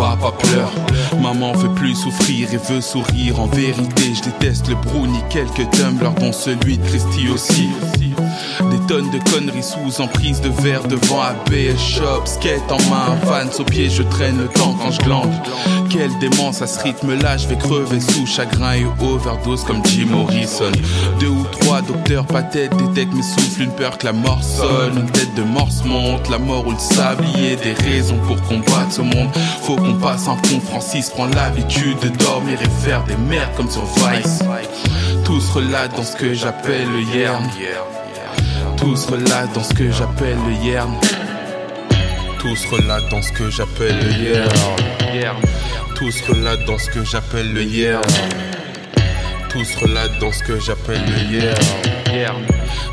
[0.00, 0.72] papa pleure.
[1.20, 3.38] Maman veut plus souffrir et veut sourire.
[3.38, 7.68] En vérité, je déteste le brownie, quelques tumblers, dont celui de Christy aussi.
[8.90, 13.62] Tonnes de conneries sous emprise de verre devant ABS Shop, skate en main, fans au
[13.62, 15.30] pied, je traîne le temps quand je glande.
[15.88, 20.72] Quelle démence à ce rythme-là, je vais crever sous chagrin et overdose comme Jim Morrison.
[21.20, 25.10] Deux ou trois docteurs tête détectent mes souffles, une peur que la mort sonne, une
[25.12, 29.30] tête de morse monte, la mort ou le sablier, des raisons pour combattre ce monde.
[29.62, 33.70] Faut qu'on passe un pont, Francis prend l'habitude de dormir et faire des merdes comme
[33.70, 34.40] sur Vice.
[35.24, 37.48] Tous relatent dans ce que j'appelle le yern.
[38.80, 40.94] Tous relatent dans ce que j'appelle le yern.
[42.38, 45.40] Tous relatent dans ce que j'appelle le yern.
[45.94, 48.02] Tous relatent dans ce que j'appelle le yern.
[49.50, 52.46] Tous relatent dans ce que j'appelle le yern.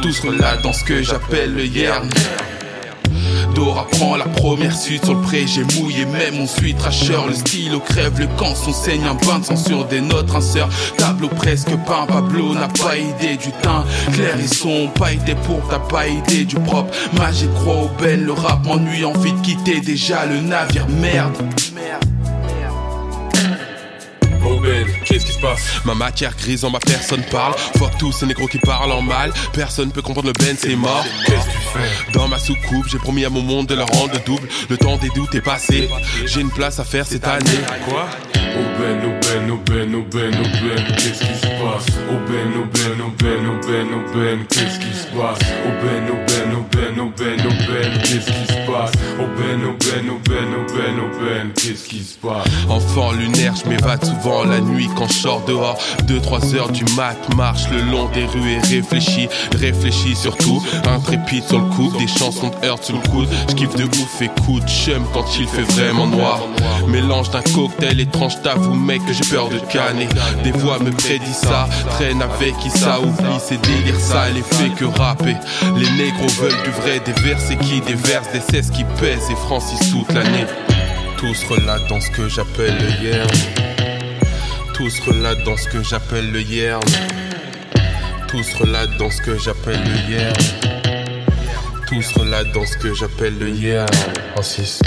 [0.00, 2.08] Tous relatent dans ce que j'appelle le yern.
[4.18, 8.18] La première suite sur le pré, j'ai mouillé même mon suite tracheur, le stylo crève
[8.18, 12.06] le camp, son saigne un bain de sang des notes, un sœur, tableau presque peint,
[12.06, 16.44] Pablo n'a pas idée du teint, clair et son, pas idée pour t'as pas idée
[16.44, 20.88] du propre, magique croix au belles, le rap m'ennuie, envie de quitter déjà le navire,
[20.88, 21.36] merde.
[24.62, 27.54] Oh Ben, qu'est-ce qui se passe Ma matière grise en ma personne parle.
[27.78, 29.32] Fuck tous ces négros qui parlent en mal.
[29.52, 31.04] Personne peut comprendre le Ben, c'est mort.
[31.26, 34.22] Qu'est-ce que tu fais Dans ma soucoupe, j'ai promis à mon monde de leur rendre
[34.24, 34.48] double.
[34.70, 35.88] Le temps des doutes est passé.
[36.26, 37.58] J'ai une place à faire cette année.
[37.88, 38.06] Quoi
[38.54, 42.18] Oh Ben, oh Ben, oh Ben, oh Ben, oh Ben, qu'est-ce qui se passe Oh
[42.28, 46.04] Ben, oh Ben, oh Ben, oh Ben, oh Ben, qu'est-ce qui se passe Oh Ben,
[46.10, 49.76] oh Ben, oh Ben, oh Ben, oh Ben, qu'est-ce qui se passe Oh Ben, oh
[49.78, 50.64] Ben, oh Ben, oh
[50.98, 52.46] oh Ben, qu'est-ce qui se passe?
[52.70, 55.78] Enfant lunaire, je m'évade souvent la nuit quand je sors dehors.
[56.06, 59.28] 2-3 heures du mat, marche le long des rues et réfléchis.
[59.58, 61.92] Réfléchis surtout, intrépide sur le coup.
[61.98, 63.28] Des chansons de heurt sur le coude.
[63.50, 66.40] Je kiffe de ouf et coup de chum quand il fait vraiment noir.
[66.88, 70.08] Mélange d'un cocktail étrange, t'avoue mec que j'ai peur de canner.
[70.44, 74.70] Des voix me prédisent ça, traîne avec qui ça oublie ces délires ça les fait
[74.70, 75.36] que rapper.
[75.76, 79.90] Les négros veulent du vrai, des versets qui déversent, des cesses qui pèsent et Francis
[79.90, 80.46] toute l'année.
[81.18, 83.28] Tous relatent dans ce que j'appelle le yern.
[84.74, 86.80] Tous relatent dans ce que j'appelle le yern.
[88.28, 90.34] Tous relatent dans ce que j'appelle le yern.
[91.86, 93.88] Tous relatent dans ce que j'appelle le yern.
[94.32, 94.80] Francis.